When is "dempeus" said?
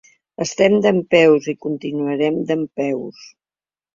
0.85-1.49, 2.53-3.21